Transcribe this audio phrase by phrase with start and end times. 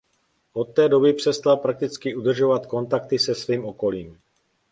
[0.53, 4.17] Od té doby přestal prakticky udržovat kontakty se svým okolím.